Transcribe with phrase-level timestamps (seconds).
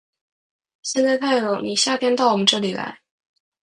[0.81, 3.01] 现在太冷，你夏天到我们这里来。